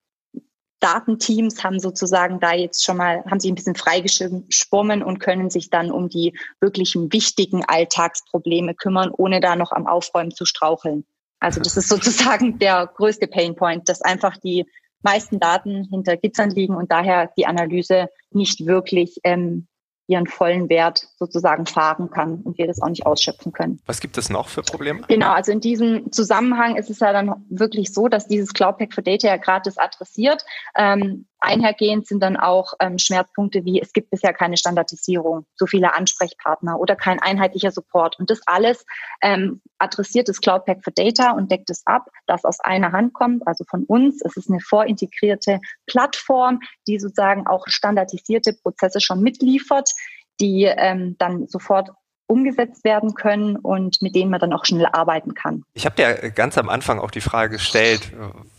Datenteams 0.79 1.63
haben 1.63 1.79
sozusagen 1.79 2.39
da 2.39 2.53
jetzt 2.53 2.83
schon 2.83 2.97
mal, 2.97 3.24
haben 3.25 3.39
sich 3.39 3.51
ein 3.51 3.55
bisschen 3.55 3.75
freigeschwommen 3.75 5.01
und 5.01 5.19
können 5.19 5.50
sich 5.50 5.69
dann 5.69 5.89
um 5.89 6.09
die 6.09 6.38
wirklichen 6.59 7.12
wichtigen 7.12 7.63
Alltagsprobleme 7.65 8.75
kümmern, 8.75 9.09
ohne 9.09 9.39
da 9.39 9.55
noch 9.55 9.71
am 9.71 9.88
Aufräumen 9.88 10.31
zu 10.31 10.45
straucheln. 10.45 11.05
Also 11.39 11.62
das 11.62 11.77
ist 11.77 11.89
sozusagen 11.89 12.59
der 12.59 12.88
größte 12.88 13.27
Painpoint, 13.27 13.89
dass 13.89 14.01
einfach 14.01 14.38
die 14.38 14.65
meisten 15.05 15.39
Daten 15.39 15.88
hinter 15.89 16.17
Gittern 16.17 16.50
liegen 16.50 16.75
und 16.75 16.91
daher 16.91 17.31
die 17.38 17.45
Analyse 17.45 18.09
nicht 18.31 18.65
wirklich 18.65 19.21
ähm, 19.24 19.67
ihren 20.07 20.27
vollen 20.27 20.69
Wert 20.69 21.07
sozusagen 21.17 21.65
fahren 21.65 22.09
kann 22.12 22.41
und 22.41 22.57
wir 22.57 22.67
das 22.67 22.81
auch 22.81 22.89
nicht 22.89 23.05
ausschöpfen 23.05 23.51
können. 23.51 23.79
Was 23.85 24.01
gibt 24.01 24.17
es 24.17 24.29
noch 24.29 24.50
für 24.50 24.62
Probleme? 24.62 25.01
Genau, 25.07 25.31
also 25.31 25.51
in 25.51 25.62
diesem 25.62 26.12
Zusammenhang 26.12 26.75
ist 26.75 26.89
es 26.89 27.00
ja 27.00 27.12
dann 27.12 27.45
wirklich 27.50 27.93
so, 27.93 28.07
dass 28.07 28.27
dieses 28.27 28.53
Cloud 28.53 28.77
Pack 28.77 28.93
for 28.93 29.03
Data 29.03 29.27
ja 29.27 29.38
gratis 29.38 29.77
adressiert. 29.77 30.45
Ähm, 30.77 31.25
einhergehend 31.45 32.07
sind 32.07 32.21
dann 32.21 32.37
auch 32.37 32.73
ähm, 32.79 32.97
Schmerzpunkte 32.97 33.63
wie 33.63 33.81
es 33.81 33.93
gibt 33.93 34.09
bisher 34.09 34.33
keine 34.33 34.57
Standardisierung, 34.57 35.45
so 35.55 35.65
viele 35.65 35.93
Ansprechpartner 35.93 36.79
oder 36.79 36.95
kein 36.95 37.21
einheitlicher 37.21 37.71
Support. 37.71 38.19
Und 38.19 38.29
das 38.29 38.41
alles 38.45 38.85
ähm, 39.21 39.61
adressiert 39.79 40.27
das 40.27 40.41
Cloud 40.41 40.65
Pack 40.65 40.83
for 40.83 40.93
Data 40.93 41.31
und 41.31 41.51
deckt 41.51 41.69
es 41.69 41.85
ab, 41.85 42.07
das 42.27 42.43
aus 42.43 42.59
einer 42.59 42.91
Hand 42.91 43.13
kommt, 43.13 43.47
also 43.47 43.63
von 43.69 43.83
uns. 43.85 44.21
Es 44.23 44.35
ist 44.35 44.49
eine 44.49 44.59
vorintegrierte 44.59 45.59
Plattform, 45.87 46.59
die 46.87 46.99
sozusagen 46.99 47.47
auch 47.47 47.65
standardisierte 47.67 48.53
Prozesse 48.53 48.99
schon 49.01 49.21
mitliefert, 49.21 49.91
die 50.39 50.63
ähm, 50.63 51.15
dann 51.17 51.47
sofort 51.47 51.91
umgesetzt 52.27 52.83
werden 52.83 53.13
können 53.13 53.55
und 53.55 54.01
mit 54.01 54.15
denen 54.15 54.31
man 54.31 54.39
dann 54.39 54.53
auch 54.53 54.65
schnell 54.65 54.87
arbeiten 54.87 55.35
kann. 55.35 55.63
Ich 55.73 55.85
habe 55.85 55.95
dir 55.95 56.31
ganz 56.31 56.57
am 56.57 56.69
Anfang 56.69 56.99
auch 56.99 57.11
die 57.11 57.21
Frage 57.21 57.57
gestellt, 57.57 58.11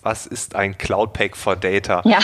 was 0.02 0.26
ist 0.26 0.54
ein 0.54 0.78
Cloud 0.78 1.12
Pack 1.12 1.36
for 1.36 1.56
Data? 1.56 2.02
Ja. 2.04 2.20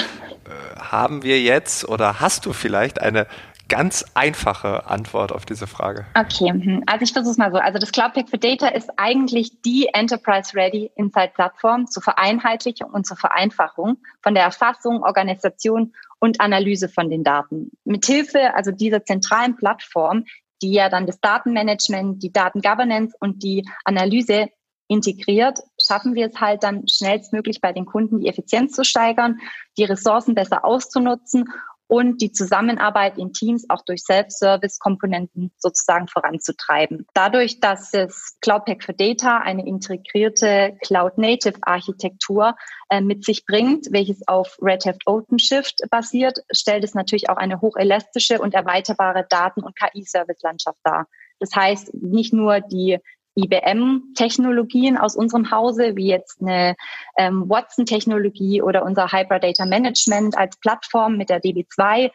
Äh, 0.52 0.80
haben 0.80 1.22
wir 1.22 1.40
jetzt 1.40 1.88
oder 1.88 2.20
hast 2.20 2.46
du 2.46 2.52
vielleicht 2.52 3.00
eine 3.00 3.26
ganz 3.68 4.04
einfache 4.14 4.86
Antwort 4.86 5.32
auf 5.32 5.46
diese 5.46 5.66
Frage? 5.66 6.04
Okay, 6.14 6.50
hm. 6.50 6.82
also 6.86 7.02
ich 7.02 7.12
versuche 7.12 7.32
es 7.32 7.38
mal 7.38 7.50
so. 7.50 7.58
Also 7.58 7.78
das 7.78 7.92
Cloud 7.92 8.12
Pack 8.12 8.28
for 8.28 8.38
Data 8.38 8.68
ist 8.68 8.90
eigentlich 8.98 9.62
die 9.62 9.88
Enterprise 9.92 10.54
Ready 10.54 10.90
Insight 10.96 11.34
Plattform 11.34 11.86
zur 11.86 12.02
Vereinheitlichung 12.02 12.90
und 12.90 13.06
zur 13.06 13.16
Vereinfachung 13.16 13.98
von 14.20 14.34
der 14.34 14.44
Erfassung, 14.44 15.02
Organisation 15.02 15.94
und 16.18 16.40
Analyse 16.40 16.88
von 16.88 17.08
den 17.08 17.24
Daten. 17.24 17.70
Mithilfe 17.84 18.54
also 18.54 18.72
dieser 18.72 19.04
zentralen 19.04 19.56
Plattform 19.56 20.24
die 20.62 20.72
ja 20.72 20.88
dann 20.88 21.06
das 21.06 21.20
Datenmanagement, 21.20 22.22
die 22.22 22.32
Datengovernance 22.32 23.16
und 23.18 23.42
die 23.42 23.68
Analyse 23.84 24.48
integriert, 24.92 25.58
schaffen 25.82 26.14
wir 26.14 26.26
es 26.26 26.40
halt 26.40 26.62
dann 26.62 26.86
schnellstmöglich 26.86 27.60
bei 27.60 27.72
den 27.72 27.86
Kunden 27.86 28.20
die 28.20 28.28
Effizienz 28.28 28.72
zu 28.72 28.84
steigern, 28.84 29.38
die 29.78 29.84
Ressourcen 29.84 30.34
besser 30.34 30.64
auszunutzen 30.64 31.46
und 31.92 32.22
die 32.22 32.32
Zusammenarbeit 32.32 33.18
in 33.18 33.34
Teams 33.34 33.68
auch 33.68 33.82
durch 33.84 34.02
Self-Service-Komponenten 34.02 35.52
sozusagen 35.58 36.08
voranzutreiben. 36.08 37.06
Dadurch, 37.12 37.60
dass 37.60 37.90
das 37.90 38.38
Cloud 38.40 38.64
Pack 38.64 38.82
for 38.82 38.94
Data 38.94 39.38
eine 39.38 39.66
integrierte 39.66 40.76
Cloud-Native-Architektur 40.86 42.54
äh, 42.88 43.02
mit 43.02 43.26
sich 43.26 43.44
bringt, 43.44 43.88
welches 43.92 44.26
auf 44.26 44.56
Red 44.62 44.86
Hat 44.86 45.02
OpenShift 45.04 45.82
basiert, 45.90 46.38
stellt 46.50 46.82
es 46.82 46.94
natürlich 46.94 47.28
auch 47.28 47.36
eine 47.36 47.60
hochelastische 47.60 48.40
und 48.40 48.54
erweiterbare 48.54 49.26
Daten- 49.28 49.62
und 49.62 49.76
KI-Service-Landschaft 49.76 50.78
dar. 50.84 51.08
Das 51.40 51.54
heißt, 51.54 51.92
nicht 51.92 52.32
nur 52.32 52.60
die 52.60 53.00
IBM-Technologien 53.34 54.98
aus 54.98 55.16
unserem 55.16 55.50
Hause, 55.50 55.96
wie 55.96 56.08
jetzt 56.08 56.40
eine 56.40 56.74
ähm, 57.16 57.48
Watson-Technologie 57.48 58.62
oder 58.62 58.84
unser 58.84 59.10
Hybrid 59.10 59.42
Data 59.42 59.64
Management 59.64 60.36
als 60.36 60.56
Plattform 60.58 61.16
mit 61.16 61.30
der 61.30 61.40
DB2 61.40 62.10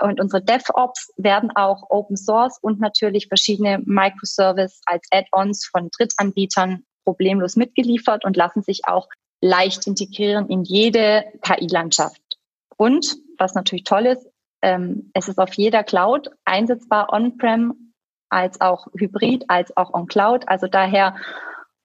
und 0.00 0.20
unsere 0.20 0.42
DevOps 0.42 1.12
werden 1.16 1.50
auch 1.54 1.90
Open 1.90 2.16
Source 2.16 2.58
und 2.60 2.80
natürlich 2.80 3.28
verschiedene 3.28 3.80
Microservice 3.84 4.80
als 4.86 5.06
Add-ons 5.10 5.66
von 5.66 5.90
Drittanbietern 5.96 6.84
problemlos 7.04 7.56
mitgeliefert 7.56 8.24
und 8.24 8.36
lassen 8.36 8.62
sich 8.62 8.82
auch 8.86 9.08
leicht 9.40 9.86
integrieren 9.86 10.48
in 10.48 10.62
jede 10.64 11.24
KI-Landschaft. 11.42 12.20
Und 12.76 13.16
was 13.38 13.54
natürlich 13.54 13.84
toll 13.84 14.06
ist, 14.06 14.26
ähm, 14.62 15.10
es 15.14 15.28
ist 15.28 15.38
auf 15.38 15.52
jeder 15.54 15.82
Cloud 15.82 16.30
einsetzbar 16.44 17.12
on-prem 17.12 17.91
als 18.32 18.60
auch 18.60 18.86
Hybrid, 18.98 19.44
als 19.48 19.76
auch 19.76 19.92
on 19.94 20.06
Cloud. 20.06 20.48
Also 20.48 20.66
daher 20.66 21.16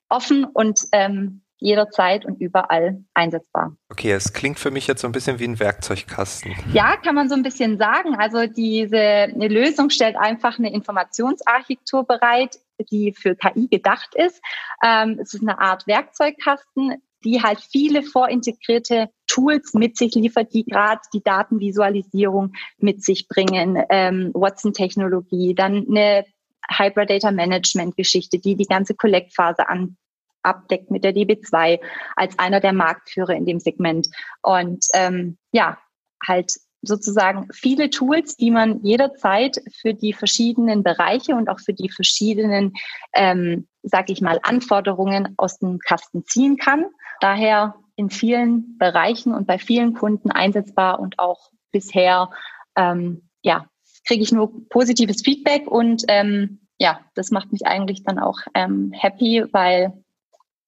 offen 0.10 0.46
und 0.46 0.80
ähm, 0.92 1.42
jederzeit 1.60 2.26
und 2.26 2.40
überall 2.40 3.04
einsetzbar. 3.14 3.76
Okay, 3.90 4.12
es 4.12 4.34
klingt 4.34 4.60
für 4.60 4.72
mich 4.72 4.88
jetzt 4.88 5.02
so 5.02 5.08
ein 5.08 5.12
bisschen 5.12 5.40
wie 5.40 5.48
ein 5.48 5.60
Werkzeugkasten. 5.60 6.56
Ja, 6.72 6.98
kann 6.98 7.16
man 7.16 7.30
so 7.30 7.36
ein 7.36 7.44
bisschen 7.44 7.78
sagen. 7.78 8.16
Also 8.16 8.46
diese 8.46 9.28
Lösung 9.36 9.90
stellt 9.90 10.16
einfach 10.18 10.60
eine 10.60 10.72
Informationsarchitektur 10.72 12.06
bereit, 12.06 12.60
die 12.92 13.14
für 13.14 13.36
KI 13.36 13.68
gedacht 13.68 14.14
ist. 14.14 14.40
Ähm, 14.84 15.18
es 15.20 15.34
ist 15.34 15.42
eine 15.42 15.60
Art 15.60 15.88
Werkzeugkasten, 15.88 17.02
die 17.24 17.42
halt 17.42 17.60
viele 17.60 18.04
vorintegrierte 18.04 19.10
Tools 19.26 19.74
mit 19.74 19.98
sich 19.98 20.14
liefert, 20.14 20.54
die 20.54 20.64
gerade 20.64 21.02
die 21.14 21.24
Datenvisualisierung 21.24 22.54
mit 22.78 23.04
sich 23.04 23.28
bringen, 23.28 23.84
ähm, 23.90 24.30
Watson-Technologie, 24.34 25.56
dann 25.56 25.88
eine 25.90 26.26
Hybrid 26.70 27.10
Data 27.10 27.32
Management 27.32 27.96
Geschichte, 27.96 28.40
die 28.40 28.56
die 28.56 28.66
ganze 28.66 28.96
Collectphase 28.96 29.68
an, 29.70 29.98
abdeckt 30.44 30.92
mit 30.92 31.04
der 31.04 31.14
DB2 31.14 31.80
als 32.16 32.38
einer 32.40 32.60
der 32.60 32.74
Marktführer 32.74 33.34
in 33.34 33.46
dem 33.46 33.60
Segment. 33.60 34.08
Und 34.42 34.86
ähm, 34.94 35.38
ja, 35.52 35.78
halt 36.26 36.54
sozusagen 36.82 37.48
viele 37.52 37.90
Tools, 37.90 38.38
die 38.38 38.52
man 38.52 38.82
jederzeit 38.84 39.62
für 39.82 39.94
die 39.94 40.14
verschiedenen 40.14 40.84
Bereiche 40.84 41.36
und 41.36 41.50
auch 41.50 41.60
für 41.60 41.74
die 41.74 41.90
verschiedenen, 41.90 42.74
ähm, 43.14 43.68
sag 43.84 44.10
ich 44.10 44.22
mal, 44.22 44.40
Anforderungen 44.44 45.34
aus 45.38 45.60
dem 45.60 45.80
Kasten 45.80 46.24
ziehen 46.26 46.58
kann. 46.58 46.86
Daher 47.20 47.76
in 47.96 48.10
vielen 48.10 48.78
Bereichen 48.78 49.34
und 49.34 49.48
bei 49.48 49.58
vielen 49.58 49.94
Kunden 49.96 50.32
einsetzbar 50.32 51.00
und 51.00 51.18
auch 51.20 51.50
bisher, 51.72 52.30
ähm, 52.76 53.30
ja, 53.42 53.66
kriege 54.08 54.24
ich 54.24 54.32
nur 54.32 54.52
positives 54.70 55.22
Feedback 55.22 55.68
und 55.68 56.04
ähm, 56.08 56.60
ja, 56.80 57.00
das 57.16 57.32
macht 57.32 57.52
mich 57.52 57.66
eigentlich 57.66 58.04
dann 58.04 58.20
auch 58.20 58.40
ähm, 58.54 58.92
happy, 58.94 59.44
weil 59.52 59.94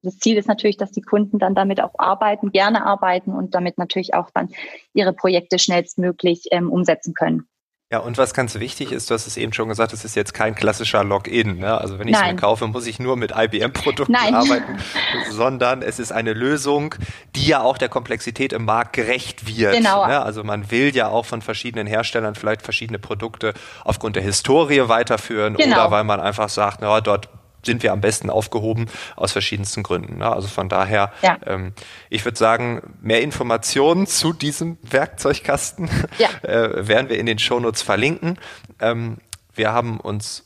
das 0.01 0.17
Ziel 0.17 0.37
ist 0.37 0.47
natürlich, 0.47 0.77
dass 0.77 0.91
die 0.91 1.01
Kunden 1.01 1.39
dann 1.39 1.55
damit 1.55 1.81
auch 1.81 1.93
arbeiten, 1.97 2.51
gerne 2.51 2.85
arbeiten 2.85 3.31
und 3.31 3.55
damit 3.55 3.77
natürlich 3.77 4.13
auch 4.13 4.29
dann 4.31 4.49
ihre 4.93 5.13
Projekte 5.13 5.59
schnellstmöglich 5.59 6.47
ähm, 6.51 6.71
umsetzen 6.71 7.13
können. 7.13 7.47
Ja, 7.91 7.97
und 7.97 8.19
was 8.19 8.35
ganz 8.35 8.53
wichtig 8.59 8.91
ist, 8.91 9.09
du 9.09 9.15
hast 9.15 9.25
es 9.25 9.35
eben 9.35 9.51
schon 9.51 9.67
gesagt, 9.67 9.93
es 9.93 10.05
ist 10.05 10.15
jetzt 10.15 10.35
kein 10.35 10.53
klassischer 10.53 11.03
Login. 11.03 11.57
Ne? 11.57 11.75
Also 11.75 11.97
wenn 11.97 12.07
ich 12.07 12.15
es 12.15 12.21
mir 12.21 12.35
kaufe, 12.35 12.67
muss 12.67 12.85
ich 12.85 12.99
nur 12.99 13.17
mit 13.17 13.31
IBM-Produkten 13.35 14.15
arbeiten, 14.15 14.77
sondern 15.31 15.81
es 15.81 15.97
ist 15.97 16.11
eine 16.11 16.33
Lösung, 16.33 16.93
die 17.35 17.47
ja 17.47 17.61
auch 17.61 17.79
der 17.79 17.89
Komplexität 17.89 18.53
im 18.53 18.65
Markt 18.65 18.93
gerecht 18.93 19.47
wird. 19.47 19.73
Genau. 19.73 20.05
Ne? 20.05 20.21
Also 20.21 20.43
man 20.43 20.69
will 20.69 20.95
ja 20.95 21.07
auch 21.07 21.25
von 21.25 21.41
verschiedenen 21.41 21.87
Herstellern 21.87 22.35
vielleicht 22.35 22.61
verschiedene 22.61 22.99
Produkte 22.99 23.55
aufgrund 23.83 24.15
der 24.15 24.23
Historie 24.23 24.87
weiterführen 24.87 25.55
genau. 25.55 25.77
oder 25.77 25.89
weil 25.89 26.03
man 26.03 26.19
einfach 26.19 26.49
sagt, 26.49 26.81
na, 26.81 27.01
dort 27.01 27.27
sind 27.63 27.83
wir 27.83 27.91
am 27.91 28.01
besten 28.01 28.29
aufgehoben 28.29 28.87
aus 29.15 29.31
verschiedensten 29.31 29.83
Gründen. 29.83 30.17
Ne? 30.19 30.31
Also 30.31 30.47
von 30.47 30.69
daher, 30.69 31.11
ja. 31.21 31.37
ähm, 31.45 31.73
ich 32.09 32.25
würde 32.25 32.37
sagen, 32.37 32.81
mehr 33.01 33.21
Informationen 33.21 34.07
zu 34.07 34.33
diesem 34.33 34.77
Werkzeugkasten 34.81 35.89
ja. 36.17 36.29
äh, 36.47 36.87
werden 36.87 37.09
wir 37.09 37.19
in 37.19 37.25
den 37.25 37.39
Shownotes 37.39 37.81
verlinken. 37.81 38.37
Ähm, 38.79 39.17
wir 39.53 39.73
haben 39.73 39.99
uns 39.99 40.45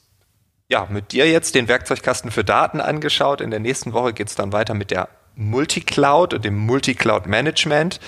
ja 0.70 0.88
mit 0.89 1.12
dir 1.12 1.29
jetzt 1.29 1.55
den 1.55 1.67
Werkzeugkasten 1.67 2.32
für 2.32 2.43
Daten 2.43 2.82
angeschaut. 2.82 3.41
In 3.41 3.51
der 3.51 3.60
nächsten 3.60 3.93
Woche 3.93 4.13
geht 4.13 4.29
es 4.29 4.36
dann 4.36 4.51
weiter 4.53 4.74
mit 4.74 4.91
der 4.91 5.10
Multicloud 5.36 6.34
und 6.34 6.46
dem 6.46 6.58
Multicloud 6.58 7.27
Management 7.27 8.00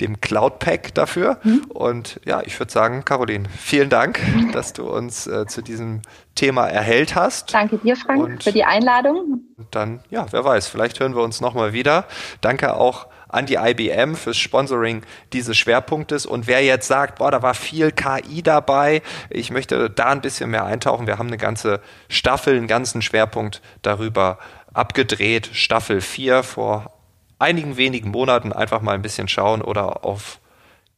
dem 0.00 0.20
Cloud 0.20 0.58
Pack 0.58 0.94
dafür. 0.94 1.38
Mhm. 1.42 1.64
Und 1.68 2.20
ja, 2.24 2.42
ich 2.44 2.58
würde 2.58 2.72
sagen, 2.72 3.04
Caroline, 3.04 3.48
vielen 3.58 3.88
Dank, 3.88 4.20
mhm. 4.34 4.52
dass 4.52 4.72
du 4.72 4.88
uns 4.88 5.26
äh, 5.26 5.46
zu 5.46 5.62
diesem 5.62 6.02
Thema 6.34 6.66
erhellt 6.68 7.14
hast. 7.14 7.52
Danke 7.54 7.78
dir, 7.78 7.96
Frank, 7.96 8.22
und 8.22 8.44
für 8.44 8.52
die 8.52 8.64
Einladung. 8.64 9.40
Dann, 9.70 10.00
ja, 10.10 10.26
wer 10.30 10.44
weiß, 10.44 10.68
vielleicht 10.68 11.00
hören 11.00 11.14
wir 11.14 11.22
uns 11.22 11.40
nochmal 11.40 11.72
wieder. 11.72 12.04
Danke 12.40 12.76
auch 12.76 13.06
an 13.28 13.46
die 13.46 13.56
IBM 13.56 14.14
fürs 14.14 14.36
Sponsoring 14.36 15.02
dieses 15.32 15.56
Schwerpunktes. 15.56 16.26
Und 16.26 16.46
wer 16.46 16.62
jetzt 16.62 16.86
sagt, 16.86 17.18
boah, 17.18 17.30
da 17.30 17.42
war 17.42 17.54
viel 17.54 17.90
KI 17.90 18.42
dabei, 18.42 19.02
ich 19.30 19.50
möchte 19.50 19.90
da 19.90 20.06
ein 20.06 20.20
bisschen 20.20 20.50
mehr 20.50 20.64
eintauchen. 20.64 21.06
Wir 21.06 21.18
haben 21.18 21.26
eine 21.28 21.38
ganze 21.38 21.80
Staffel, 22.08 22.56
einen 22.56 22.68
ganzen 22.68 23.02
Schwerpunkt 23.02 23.62
darüber 23.82 24.38
abgedreht. 24.72 25.50
Staffel 25.52 26.00
4 26.00 26.42
vor 26.42 26.95
einigen 27.38 27.76
wenigen 27.76 28.10
Monaten 28.10 28.52
einfach 28.52 28.80
mal 28.80 28.94
ein 28.94 29.02
bisschen 29.02 29.28
schauen 29.28 29.62
oder 29.62 30.04
auf 30.04 30.40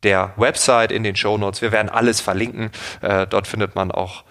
der 0.03 0.33
Website 0.37 0.93
in 0.93 1.03
den 1.03 1.17
Show 1.17 1.39
Notes. 1.39 1.63
Wir 1.63 1.73
werden 1.73 1.89
alles 1.89 2.21
verlinken. 2.21 2.71
Äh, 3.01 3.27
dort 3.27 3.47
findet 3.47 3.75
man 3.75 3.91
auch 3.91 4.25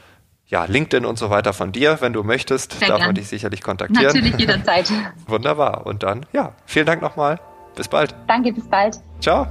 ja, 0.47 0.63
LinkedIn 0.63 1.05
und 1.05 1.17
so 1.17 1.29
weiter 1.29 1.51
von 1.51 1.71
dir, 1.71 1.97
wenn 1.99 2.13
du 2.13 2.23
möchtest. 2.23 2.73
Sehr 2.73 2.87
darf 2.87 2.97
gern. 2.99 3.09
man 3.09 3.15
dich 3.15 3.27
sicherlich 3.27 3.61
kontaktieren. 3.61 4.05
Natürlich 4.05 4.37
jederzeit. 4.37 4.91
Wunderbar. 5.27 5.85
Und 5.85 6.03
dann, 6.03 6.25
ja, 6.31 6.53
vielen 6.65 6.85
Dank 6.85 7.01
nochmal. 7.01 7.39
Bis 7.75 7.89
bald. 7.89 8.15
Danke, 8.27 8.53
bis 8.53 8.67
bald. 8.67 8.99
Ciao. 9.19 9.45